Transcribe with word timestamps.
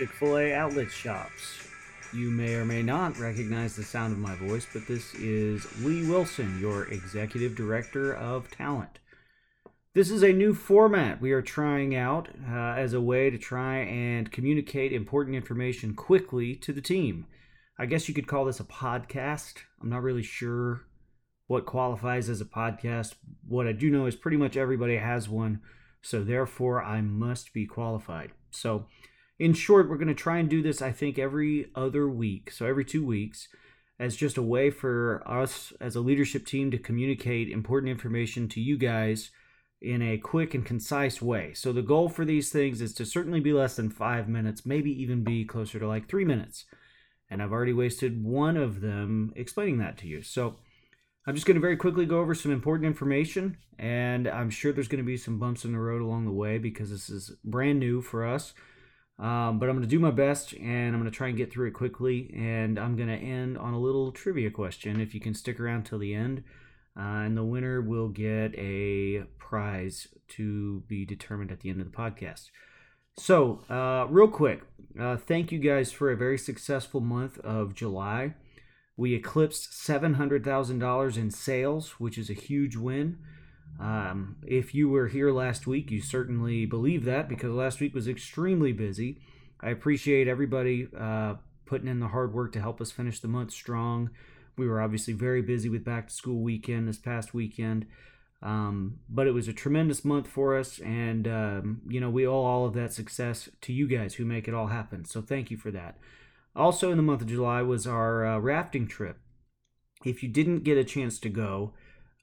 Chick 0.00 0.12
fil 0.12 0.38
A 0.38 0.54
outlet 0.54 0.90
shops. 0.90 1.68
You 2.14 2.30
may 2.30 2.54
or 2.54 2.64
may 2.64 2.82
not 2.82 3.18
recognize 3.18 3.76
the 3.76 3.82
sound 3.82 4.14
of 4.14 4.18
my 4.18 4.34
voice, 4.34 4.66
but 4.72 4.86
this 4.88 5.14
is 5.16 5.66
Lee 5.82 6.08
Wilson, 6.08 6.58
your 6.58 6.84
Executive 6.84 7.54
Director 7.54 8.14
of 8.14 8.50
Talent. 8.50 8.98
This 9.92 10.10
is 10.10 10.22
a 10.22 10.32
new 10.32 10.54
format 10.54 11.20
we 11.20 11.32
are 11.32 11.42
trying 11.42 11.94
out 11.94 12.30
uh, 12.50 12.76
as 12.78 12.94
a 12.94 13.00
way 13.02 13.28
to 13.28 13.36
try 13.36 13.80
and 13.80 14.32
communicate 14.32 14.94
important 14.94 15.36
information 15.36 15.92
quickly 15.92 16.54
to 16.54 16.72
the 16.72 16.80
team. 16.80 17.26
I 17.78 17.84
guess 17.84 18.08
you 18.08 18.14
could 18.14 18.26
call 18.26 18.46
this 18.46 18.58
a 18.58 18.64
podcast. 18.64 19.56
I'm 19.82 19.90
not 19.90 20.02
really 20.02 20.22
sure 20.22 20.86
what 21.46 21.66
qualifies 21.66 22.30
as 22.30 22.40
a 22.40 22.46
podcast. 22.46 23.16
What 23.46 23.66
I 23.66 23.72
do 23.72 23.90
know 23.90 24.06
is 24.06 24.16
pretty 24.16 24.38
much 24.38 24.56
everybody 24.56 24.96
has 24.96 25.28
one, 25.28 25.60
so 26.00 26.24
therefore 26.24 26.82
I 26.82 27.02
must 27.02 27.52
be 27.52 27.66
qualified. 27.66 28.30
So, 28.50 28.86
in 29.40 29.54
short, 29.54 29.88
we're 29.88 29.96
going 29.96 30.08
to 30.08 30.14
try 30.14 30.38
and 30.38 30.50
do 30.50 30.62
this, 30.62 30.82
I 30.82 30.92
think, 30.92 31.18
every 31.18 31.70
other 31.74 32.06
week. 32.06 32.50
So, 32.52 32.66
every 32.66 32.84
two 32.84 33.04
weeks, 33.04 33.48
as 33.98 34.14
just 34.14 34.36
a 34.36 34.42
way 34.42 34.70
for 34.70 35.22
us 35.26 35.72
as 35.80 35.96
a 35.96 36.00
leadership 36.00 36.44
team 36.44 36.70
to 36.70 36.78
communicate 36.78 37.48
important 37.50 37.90
information 37.90 38.48
to 38.48 38.60
you 38.60 38.76
guys 38.76 39.30
in 39.80 40.02
a 40.02 40.18
quick 40.18 40.52
and 40.52 40.64
concise 40.64 41.22
way. 41.22 41.54
So, 41.54 41.72
the 41.72 41.80
goal 41.80 42.10
for 42.10 42.26
these 42.26 42.52
things 42.52 42.82
is 42.82 42.92
to 42.94 43.06
certainly 43.06 43.40
be 43.40 43.54
less 43.54 43.76
than 43.76 43.88
five 43.88 44.28
minutes, 44.28 44.66
maybe 44.66 44.90
even 45.02 45.24
be 45.24 45.46
closer 45.46 45.78
to 45.78 45.88
like 45.88 46.06
three 46.06 46.26
minutes. 46.26 46.66
And 47.30 47.42
I've 47.42 47.52
already 47.52 47.72
wasted 47.72 48.22
one 48.22 48.58
of 48.58 48.82
them 48.82 49.32
explaining 49.36 49.78
that 49.78 49.96
to 49.98 50.06
you. 50.06 50.20
So, 50.20 50.56
I'm 51.26 51.34
just 51.34 51.46
going 51.46 51.54
to 51.54 51.62
very 51.62 51.76
quickly 51.78 52.04
go 52.04 52.20
over 52.20 52.34
some 52.34 52.52
important 52.52 52.86
information, 52.86 53.56
and 53.78 54.28
I'm 54.28 54.50
sure 54.50 54.72
there's 54.72 54.88
going 54.88 55.02
to 55.02 55.06
be 55.06 55.16
some 55.16 55.38
bumps 55.38 55.64
in 55.64 55.72
the 55.72 55.78
road 55.78 56.02
along 56.02 56.26
the 56.26 56.30
way 56.30 56.58
because 56.58 56.90
this 56.90 57.08
is 57.08 57.32
brand 57.42 57.78
new 57.78 58.02
for 58.02 58.26
us. 58.26 58.52
Um, 59.20 59.58
but 59.58 59.68
I'm 59.68 59.76
going 59.76 59.82
to 59.82 59.86
do 59.86 59.98
my 59.98 60.10
best 60.10 60.54
and 60.54 60.94
I'm 60.94 61.00
going 61.00 61.10
to 61.10 61.16
try 61.16 61.28
and 61.28 61.36
get 61.36 61.52
through 61.52 61.68
it 61.68 61.74
quickly. 61.74 62.32
And 62.34 62.78
I'm 62.78 62.96
going 62.96 63.08
to 63.08 63.14
end 63.14 63.58
on 63.58 63.74
a 63.74 63.78
little 63.78 64.12
trivia 64.12 64.50
question 64.50 64.98
if 64.98 65.14
you 65.14 65.20
can 65.20 65.34
stick 65.34 65.60
around 65.60 65.84
till 65.84 65.98
the 65.98 66.14
end. 66.14 66.42
Uh, 66.98 67.22
and 67.24 67.36
the 67.36 67.44
winner 67.44 67.80
will 67.82 68.08
get 68.08 68.54
a 68.56 69.24
prize 69.38 70.08
to 70.28 70.82
be 70.88 71.04
determined 71.04 71.52
at 71.52 71.60
the 71.60 71.68
end 71.68 71.80
of 71.80 71.90
the 71.90 71.96
podcast. 71.96 72.48
So, 73.16 73.60
uh, 73.68 74.06
real 74.08 74.28
quick, 74.28 74.62
uh, 74.98 75.16
thank 75.16 75.52
you 75.52 75.58
guys 75.58 75.92
for 75.92 76.10
a 76.10 76.16
very 76.16 76.38
successful 76.38 77.00
month 77.00 77.38
of 77.40 77.74
July. 77.74 78.34
We 78.96 79.14
eclipsed 79.14 79.72
$700,000 79.72 81.16
in 81.16 81.30
sales, 81.30 82.00
which 82.00 82.16
is 82.16 82.30
a 82.30 82.34
huge 82.34 82.76
win. 82.76 83.18
Um, 83.80 84.36
if 84.46 84.74
you 84.74 84.90
were 84.90 85.08
here 85.08 85.32
last 85.32 85.66
week, 85.66 85.90
you 85.90 86.02
certainly 86.02 86.66
believe 86.66 87.04
that 87.06 87.28
because 87.28 87.50
last 87.50 87.80
week 87.80 87.94
was 87.94 88.08
extremely 88.08 88.72
busy. 88.72 89.20
I 89.60 89.70
appreciate 89.70 90.28
everybody 90.28 90.88
uh, 90.98 91.34
putting 91.64 91.88
in 91.88 92.00
the 92.00 92.08
hard 92.08 92.34
work 92.34 92.52
to 92.52 92.60
help 92.60 92.80
us 92.80 92.90
finish 92.90 93.20
the 93.20 93.28
month 93.28 93.52
strong. 93.52 94.10
We 94.58 94.68
were 94.68 94.82
obviously 94.82 95.14
very 95.14 95.40
busy 95.40 95.70
with 95.70 95.84
back 95.84 96.08
to 96.08 96.14
school 96.14 96.42
weekend 96.42 96.88
this 96.88 96.98
past 96.98 97.32
weekend. 97.32 97.86
Um, 98.42 99.00
but 99.08 99.26
it 99.26 99.32
was 99.32 99.48
a 99.48 99.52
tremendous 99.52 100.04
month 100.04 100.26
for 100.26 100.58
us, 100.58 100.78
and 100.78 101.28
um, 101.28 101.82
you 101.86 102.00
know 102.00 102.08
we 102.08 102.26
owe 102.26 102.42
all 102.42 102.64
of 102.64 102.72
that 102.74 102.92
success 102.92 103.50
to 103.60 103.72
you 103.72 103.86
guys 103.86 104.14
who 104.14 104.24
make 104.24 104.48
it 104.48 104.54
all 104.54 104.68
happen. 104.68 105.04
So 105.04 105.20
thank 105.20 105.50
you 105.50 105.58
for 105.58 105.70
that. 105.70 105.98
Also, 106.56 106.90
in 106.90 106.96
the 106.96 107.02
month 107.02 107.20
of 107.20 107.28
July 107.28 107.62
was 107.62 107.86
our 107.86 108.26
uh, 108.26 108.38
rafting 108.38 108.86
trip. 108.88 109.18
If 110.04 110.22
you 110.22 110.28
didn't 110.28 110.64
get 110.64 110.78
a 110.78 110.84
chance 110.84 111.18
to 111.20 111.28
go, 111.28 111.74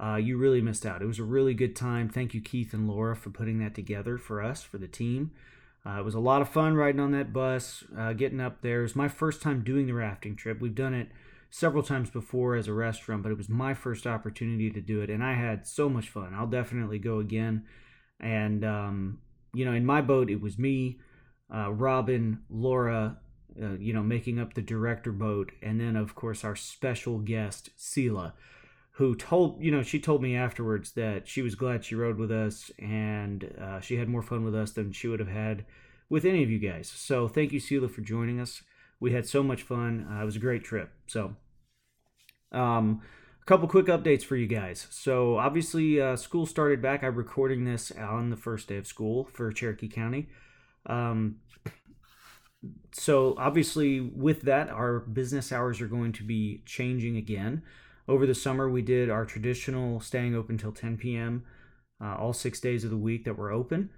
uh, 0.00 0.16
you 0.16 0.36
really 0.36 0.60
missed 0.60 0.86
out. 0.86 1.02
It 1.02 1.06
was 1.06 1.18
a 1.18 1.24
really 1.24 1.54
good 1.54 1.76
time. 1.76 2.08
Thank 2.08 2.34
you, 2.34 2.40
Keith 2.40 2.72
and 2.72 2.88
Laura, 2.88 3.14
for 3.14 3.30
putting 3.30 3.58
that 3.58 3.74
together 3.74 4.18
for 4.18 4.42
us, 4.42 4.62
for 4.62 4.78
the 4.78 4.88
team. 4.88 5.32
Uh, 5.84 5.98
it 5.98 6.04
was 6.04 6.14
a 6.14 6.20
lot 6.20 6.42
of 6.42 6.48
fun 6.48 6.74
riding 6.74 7.00
on 7.00 7.10
that 7.12 7.32
bus, 7.32 7.84
uh, 7.98 8.12
getting 8.12 8.40
up 8.40 8.62
there. 8.62 8.80
It 8.80 8.82
was 8.84 8.96
my 8.96 9.08
first 9.08 9.42
time 9.42 9.64
doing 9.64 9.86
the 9.86 9.94
rafting 9.94 10.36
trip. 10.36 10.60
We've 10.60 10.74
done 10.74 10.94
it 10.94 11.08
several 11.50 11.82
times 11.82 12.08
before 12.08 12.54
as 12.54 12.68
a 12.68 12.72
restaurant, 12.72 13.22
but 13.22 13.32
it 13.32 13.38
was 13.38 13.48
my 13.48 13.74
first 13.74 14.06
opportunity 14.06 14.70
to 14.70 14.80
do 14.80 15.00
it, 15.02 15.10
and 15.10 15.22
I 15.22 15.34
had 15.34 15.66
so 15.66 15.88
much 15.88 16.08
fun. 16.08 16.34
I'll 16.34 16.46
definitely 16.46 16.98
go 16.98 17.18
again. 17.18 17.64
And 18.20 18.64
um, 18.64 19.18
you 19.52 19.64
know, 19.64 19.72
in 19.72 19.84
my 19.84 20.00
boat, 20.00 20.30
it 20.30 20.40
was 20.40 20.58
me, 20.58 20.98
uh, 21.54 21.70
Robin, 21.70 22.40
Laura, 22.48 23.18
uh, 23.60 23.76
you 23.78 23.92
know, 23.92 24.02
making 24.02 24.38
up 24.38 24.54
the 24.54 24.62
director 24.62 25.12
boat, 25.12 25.52
and 25.62 25.80
then 25.80 25.96
of 25.96 26.14
course 26.14 26.44
our 26.44 26.56
special 26.56 27.18
guest, 27.18 27.70
Sela, 27.76 28.32
who 28.96 29.14
told 29.14 29.62
you 29.62 29.70
know 29.70 29.82
she 29.82 29.98
told 29.98 30.22
me 30.22 30.36
afterwards 30.36 30.92
that 30.92 31.26
she 31.26 31.42
was 31.42 31.54
glad 31.54 31.84
she 31.84 31.94
rode 31.94 32.18
with 32.18 32.30
us, 32.30 32.70
and 32.78 33.54
uh, 33.60 33.80
she 33.80 33.96
had 33.96 34.08
more 34.08 34.22
fun 34.22 34.44
with 34.44 34.54
us 34.54 34.72
than 34.72 34.92
she 34.92 35.08
would 35.08 35.20
have 35.20 35.28
had 35.28 35.64
with 36.08 36.24
any 36.24 36.42
of 36.42 36.50
you 36.50 36.58
guys. 36.58 36.88
So 36.88 37.26
thank 37.26 37.52
you, 37.52 37.60
Sela, 37.60 37.90
for 37.90 38.02
joining 38.02 38.38
us. 38.38 38.62
We 39.00 39.12
had 39.12 39.26
so 39.26 39.42
much 39.42 39.62
fun. 39.62 40.06
Uh, 40.10 40.22
it 40.22 40.24
was 40.24 40.36
a 40.36 40.40
great 40.40 40.62
trip. 40.62 40.90
So 41.06 41.34
um, 42.52 43.00
a 43.40 43.44
couple 43.46 43.66
quick 43.66 43.86
updates 43.86 44.22
for 44.22 44.36
you 44.36 44.46
guys. 44.46 44.86
So 44.90 45.38
obviously, 45.38 46.00
uh, 46.00 46.16
school 46.16 46.46
started 46.46 46.82
back. 46.82 47.02
I'm 47.02 47.16
recording 47.16 47.64
this 47.64 47.90
on 47.92 48.30
the 48.30 48.36
first 48.36 48.68
day 48.68 48.76
of 48.76 48.86
school 48.86 49.28
for 49.32 49.50
Cherokee 49.50 49.88
County. 49.88 50.28
Um, 50.86 51.36
so 52.92 53.34
obviously, 53.38 54.00
with 54.00 54.42
that, 54.42 54.68
our 54.68 55.00
business 55.00 55.50
hours 55.50 55.80
are 55.80 55.88
going 55.88 56.12
to 56.12 56.22
be 56.22 56.62
changing 56.66 57.16
again. 57.16 57.62
Over 58.08 58.26
the 58.26 58.34
summer, 58.34 58.68
we 58.68 58.82
did 58.82 59.10
our 59.10 59.24
traditional 59.24 60.00
staying 60.00 60.34
open 60.34 60.58
till 60.58 60.72
10 60.72 60.96
p.m. 60.96 61.44
Uh, 62.02 62.16
all 62.16 62.32
six 62.32 62.60
days 62.60 62.84
of 62.84 62.90
the 62.90 62.96
week 62.96 63.24
that 63.24 63.38
we're 63.38 63.52
open. 63.52 63.90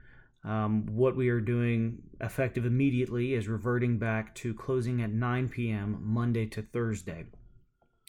Um, 0.45 0.87
what 0.87 1.17
we 1.17 1.31
are 1.31 1.41
doing 1.41 2.03
effective 2.21 2.67
immediately 2.67 3.33
is 3.33 3.49
reverting 3.49 3.99
back 3.99 4.35
to 4.37 4.53
closing 4.53 5.01
at 5.01 5.11
9 5.11 5.49
p.m. 5.49 5.99
Monday 6.03 6.45
to 6.47 6.61
Thursday. 6.61 7.25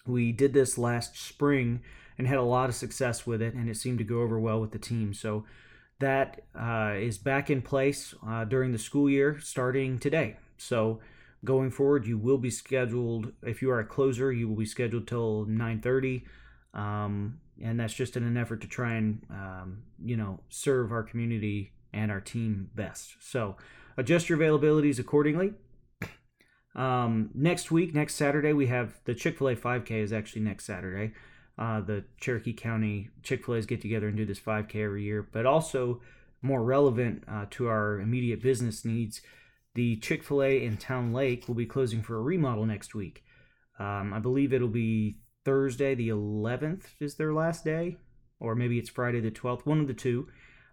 We 0.05 0.33
did 0.33 0.53
this 0.53 0.77
last 0.77 1.17
spring 1.17 1.81
and 2.17 2.27
had 2.27 2.37
a 2.37 2.43
lot 2.43 2.69
of 2.69 2.75
success 2.75 3.25
with 3.25 3.41
it, 3.41 3.53
and 3.53 3.69
it 3.69 3.77
seemed 3.77 3.99
to 3.99 4.03
go 4.03 4.21
over 4.21 4.37
well 4.37 4.59
with 4.59 4.71
the 4.71 4.79
team. 4.79 5.13
So 5.13 5.45
that 5.99 6.41
uh, 6.53 6.93
is 6.97 7.17
back 7.17 7.49
in 7.49 7.61
place 7.61 8.13
uh, 8.27 8.43
during 8.43 8.73
the 8.73 8.77
school 8.77 9.09
year 9.09 9.39
starting 9.39 9.97
today. 9.97 10.35
So 10.57 10.99
going 11.45 11.71
forward, 11.71 12.05
you 12.05 12.17
will 12.17 12.37
be 12.37 12.49
scheduled. 12.49 13.31
If 13.43 13.61
you 13.61 13.71
are 13.71 13.79
a 13.79 13.85
closer, 13.85 14.31
you 14.31 14.47
will 14.49 14.55
be 14.55 14.65
scheduled 14.65 15.07
till 15.07 15.45
9:30, 15.45 16.23
um, 16.73 17.39
and 17.61 17.79
that's 17.79 17.93
just 17.93 18.17
in 18.17 18.23
an 18.23 18.35
effort 18.35 18.61
to 18.61 18.67
try 18.67 18.93
and 18.95 19.21
um, 19.29 19.83
you 20.03 20.17
know 20.17 20.41
serve 20.49 20.91
our 20.91 21.03
community 21.03 21.71
and 21.93 22.11
our 22.11 22.21
team 22.21 22.69
best. 22.75 23.15
So 23.21 23.55
adjust 23.97 24.29
your 24.29 24.37
availabilities 24.37 24.99
accordingly. 24.99 25.53
Um, 26.75 27.29
next 27.33 27.71
week, 27.71 27.95
next 27.95 28.15
Saturday, 28.15 28.51
we 28.51 28.67
have 28.67 28.99
the 29.05 29.15
Chick 29.15 29.37
fil 29.37 29.47
A 29.47 29.55
5K 29.55 29.91
is 29.91 30.11
actually 30.11 30.41
next 30.41 30.65
Saturday. 30.65 31.13
Uh, 31.57 31.79
the 31.79 32.03
Cherokee 32.19 32.51
County 32.51 33.11
Chick 33.23 33.45
fil 33.45 33.55
A's 33.55 33.65
get 33.65 33.79
together 33.79 34.09
and 34.09 34.17
do 34.17 34.25
this 34.25 34.41
5K 34.41 34.75
every 34.83 35.03
year, 35.03 35.25
but 35.31 35.45
also 35.45 36.01
more 36.41 36.61
relevant 36.63 37.23
uh, 37.29 37.45
to 37.51 37.67
our 37.67 38.01
immediate 38.01 38.41
business 38.41 38.83
needs, 38.83 39.21
the 39.75 39.97
Chick 39.97 40.23
fil 40.23 40.41
A 40.41 40.63
in 40.63 40.77
Town 40.77 41.13
Lake 41.13 41.47
will 41.47 41.55
be 41.55 41.65
closing 41.65 42.01
for 42.01 42.15
a 42.15 42.21
remodel 42.21 42.65
next 42.65 42.95
week. 42.95 43.23
Um, 43.77 44.13
I 44.13 44.19
believe 44.19 44.53
it'll 44.53 44.67
be 44.67 45.17
Thursday, 45.43 45.93
the 45.93 46.09
11th, 46.09 46.85
is 46.99 47.15
their 47.15 47.33
last 47.33 47.63
day, 47.63 47.97
or 48.39 48.55
maybe 48.55 48.79
it's 48.79 48.89
Friday, 48.89 49.19
the 49.19 49.31
12th, 49.31 49.65
one 49.65 49.79
of 49.79 49.87
the 49.87 49.93
two. 49.93 50.27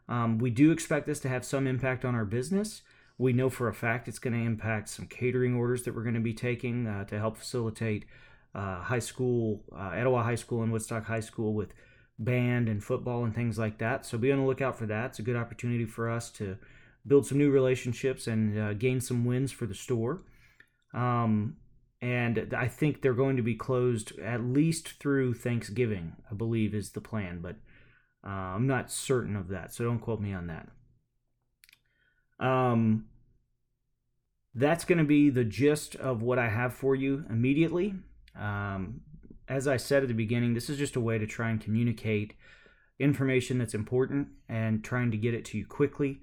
Um, 0.09 0.39
we 0.39 0.51
do 0.51 0.71
expect 0.71 1.07
this 1.07 1.21
to 1.21 1.29
have 1.29 1.45
some 1.45 1.67
impact 1.67 2.05
on 2.05 2.15
our 2.15 2.25
business. 2.25 2.83
We 3.19 3.33
know 3.33 3.51
for 3.51 3.69
a 3.69 3.75
fact 3.75 4.09
it's 4.09 4.19
going 4.19 4.34
to 4.34 4.47
impact 4.47 4.89
some 4.89 5.07
catering 5.07 5.55
orders 5.55 5.83
that 5.83 5.95
we're 5.95 6.03
going 6.03 6.15
to 6.15 6.21
be 6.21 6.34
taking 6.34 6.87
uh, 6.87 7.05
to 7.05 7.19
help 7.19 7.37
facilitate 7.37 8.05
uh, 8.55 8.83
high 8.83 8.98
school, 8.98 9.65
uh, 9.77 9.91
Etowah 9.91 10.22
High 10.22 10.37
School 10.37 10.63
and 10.63 10.72
Woodstock 10.72 11.05
High 11.05 11.21
School 11.21 11.55
with 11.55 11.75
band 12.19 12.69
and 12.69 12.83
football 12.83 13.25
and 13.25 13.34
things 13.34 13.59
like 13.59 13.78
that. 13.78 14.07
So 14.07 14.19
be 14.19 14.33
on 14.33 14.39
the 14.39 14.45
lookout 14.45 14.78
for 14.78 14.87
that. 14.87 15.07
It's 15.07 15.19
a 15.19 15.22
good 15.22 15.37
opportunity 15.37 15.87
for 15.87 16.10
us 16.10 16.31
to 16.33 16.59
build 17.07 17.27
some 17.27 17.39
new 17.39 17.51
relationships 17.51 18.27
and 18.27 18.59
uh, 18.59 18.75
gain 18.75 19.01
some 19.01 19.25
wins 19.25 19.51
for 19.53 19.66
the 19.66 19.75
store. 19.75 20.22
Um, 20.95 21.57
and 22.01 22.53
I 22.57 22.69
think 22.69 23.01
they're 23.01 23.15
going 23.15 23.37
to 23.37 23.43
be 23.43 23.54
closed 23.54 24.19
at 24.19 24.43
least 24.43 25.01
through 25.01 25.34
Thanksgiving, 25.34 26.16
I 26.31 26.34
believe 26.34 26.75
is 26.75 26.91
the 26.91 27.01
plan, 27.01 27.41
but 27.41 27.57
uh, 28.25 28.31
I'm 28.31 28.66
not 28.66 28.91
certain 28.91 29.37
of 29.37 29.49
that, 29.49 29.72
so 29.72 29.84
don't 29.84 30.01
quote 30.01 30.21
me 30.21 30.33
on 30.33 30.49
that. 30.49 30.69
Um, 32.45 33.07
that's 34.55 34.84
going 34.84 34.98
to 34.98 35.05
be 35.05 35.31
the 35.31 35.45
gist 35.45 35.95
of 35.97 36.22
what 36.22 36.39
I 36.39 36.48
have 36.48 36.75
for 36.75 36.95
you 36.95 37.25
immediately. 37.31 37.95
Um, 38.39 39.01
as 39.48 39.69
I 39.69 39.77
said 39.77 40.03
at 40.03 40.09
the 40.09 40.15
beginning, 40.15 40.55
this 40.55 40.69
is 40.69 40.78
just 40.78 40.97
a 40.97 41.01
way 41.01 41.19
to 41.19 41.27
try 41.27 41.51
and 41.51 41.60
communicate 41.60 42.34
information 42.98 43.59
that's 43.59 43.75
important 43.75 44.28
and 44.48 44.84
trying 44.84 45.10
to 45.10 45.16
get 45.16 45.34
it 45.34 45.45
to 45.47 45.59
you 45.59 45.66
quickly 45.66 46.21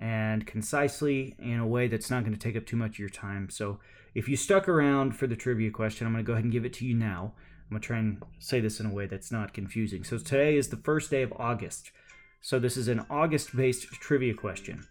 and 0.00 0.46
concisely 0.46 1.36
in 1.38 1.60
a 1.60 1.66
way 1.66 1.86
that's 1.86 2.10
not 2.10 2.24
going 2.24 2.32
to 2.32 2.40
take 2.40 2.56
up 2.56 2.66
too 2.66 2.76
much 2.76 2.92
of 2.92 2.98
your 2.98 3.08
time. 3.08 3.48
So, 3.50 3.78
if 4.12 4.28
you 4.28 4.36
stuck 4.36 4.68
around 4.68 5.16
for 5.16 5.28
the 5.28 5.36
trivia 5.36 5.70
question, 5.70 6.06
I'm 6.06 6.12
going 6.12 6.24
to 6.24 6.26
go 6.26 6.32
ahead 6.32 6.44
and 6.44 6.52
give 6.52 6.64
it 6.64 6.72
to 6.74 6.86
you 6.86 6.94
now. 6.94 7.34
I'm 7.36 7.70
going 7.70 7.80
to 7.80 7.86
try 7.86 7.98
and 7.98 8.20
say 8.40 8.58
this 8.58 8.80
in 8.80 8.86
a 8.86 8.92
way 8.92 9.06
that's 9.06 9.30
not 9.30 9.54
confusing. 9.54 10.02
So, 10.02 10.18
today 10.18 10.56
is 10.56 10.68
the 10.68 10.76
first 10.78 11.10
day 11.10 11.22
of 11.22 11.32
August. 11.36 11.92
So, 12.40 12.58
this 12.58 12.76
is 12.76 12.88
an 12.88 13.06
August 13.08 13.54
based 13.54 13.86
trivia 14.00 14.34
question. 14.34 14.84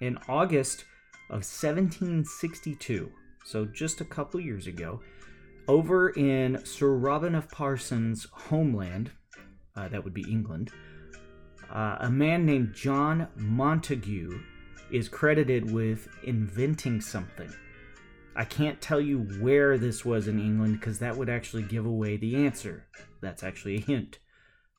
In 0.00 0.18
August, 0.28 0.84
of 1.30 1.44
1762, 1.46 3.12
so 3.44 3.64
just 3.64 4.00
a 4.00 4.04
couple 4.04 4.40
years 4.40 4.66
ago, 4.66 5.00
over 5.68 6.10
in 6.10 6.60
Sir 6.64 6.96
Robin 6.96 7.36
of 7.36 7.48
Parsons' 7.48 8.26
homeland, 8.32 9.12
uh, 9.76 9.86
that 9.88 10.02
would 10.02 10.12
be 10.12 10.28
England, 10.28 10.72
uh, 11.72 11.96
a 12.00 12.10
man 12.10 12.44
named 12.44 12.74
John 12.74 13.28
Montagu 13.38 14.42
is 14.90 15.08
credited 15.08 15.70
with 15.70 16.08
inventing 16.24 17.00
something. 17.00 17.52
I 18.34 18.44
can't 18.44 18.80
tell 18.80 19.00
you 19.00 19.20
where 19.40 19.78
this 19.78 20.04
was 20.04 20.28
in 20.28 20.40
England 20.40 20.80
because 20.80 20.98
that 21.00 21.16
would 21.16 21.28
actually 21.28 21.62
give 21.64 21.86
away 21.86 22.16
the 22.16 22.36
answer. 22.36 22.86
That's 23.20 23.42
actually 23.42 23.76
a 23.76 23.80
hint. 23.80 24.18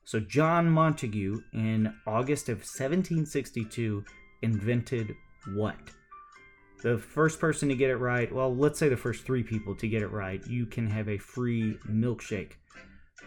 So, 0.04 0.20
John 0.20 0.70
Montagu 0.70 1.44
in 1.54 1.94
August 2.08 2.50
of 2.50 2.58
1762 2.58 4.04
invented 4.42 5.16
what? 5.54 5.78
The 6.82 6.98
first 6.98 7.40
person 7.40 7.70
to 7.70 7.76
get 7.76 7.92
it 7.92 7.98
right, 7.98 8.34
well, 8.34 8.54
let's 8.56 8.80
say 8.80 8.90
the 8.90 8.98
first 8.98 9.24
three 9.24 9.44
people 9.44 9.76
to 9.76 9.88
get 9.88 10.02
it 10.02 10.12
right, 10.12 10.46
you 10.48 10.66
can 10.66 10.88
have 10.88 11.08
a 11.08 11.20
free 11.20 11.78
milkshake. 11.88 12.54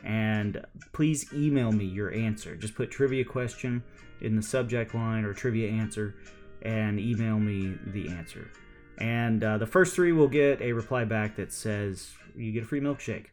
And 0.02 0.64
please 0.92 1.32
email 1.32 1.72
me 1.72 1.84
your 1.84 2.12
answer. 2.12 2.56
Just 2.56 2.74
put 2.74 2.90
trivia 2.90 3.24
question 3.24 3.82
in 4.20 4.36
the 4.36 4.42
subject 4.42 4.94
line 4.94 5.24
or 5.24 5.32
trivia 5.32 5.70
answer 5.70 6.14
and 6.62 6.98
email 6.98 7.38
me 7.38 7.76
the 7.86 8.08
answer. 8.08 8.50
And 8.98 9.42
uh, 9.42 9.58
the 9.58 9.66
first 9.66 9.94
three 9.94 10.12
will 10.12 10.28
get 10.28 10.60
a 10.60 10.72
reply 10.72 11.04
back 11.04 11.36
that 11.36 11.52
says 11.52 12.12
you 12.36 12.52
get 12.52 12.64
a 12.64 12.66
free 12.66 12.80
milkshake. 12.80 13.26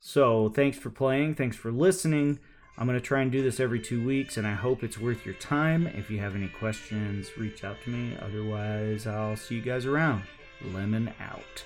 So 0.00 0.50
thanks 0.50 0.78
for 0.78 0.90
playing. 0.90 1.34
Thanks 1.34 1.56
for 1.56 1.72
listening. 1.72 2.38
I'm 2.76 2.86
going 2.86 2.98
to 2.98 3.04
try 3.04 3.22
and 3.22 3.32
do 3.32 3.42
this 3.42 3.58
every 3.58 3.80
two 3.80 4.04
weeks, 4.06 4.36
and 4.36 4.46
I 4.46 4.54
hope 4.54 4.84
it's 4.84 4.98
worth 4.98 5.26
your 5.26 5.34
time. 5.34 5.88
If 5.88 6.10
you 6.10 6.20
have 6.20 6.36
any 6.36 6.46
questions, 6.46 7.36
reach 7.36 7.64
out 7.64 7.76
to 7.82 7.90
me. 7.90 8.16
Otherwise, 8.22 9.06
I'll 9.06 9.34
see 9.34 9.56
you 9.56 9.62
guys 9.62 9.84
around. 9.84 10.22
Lemon 10.62 11.12
out. 11.20 11.64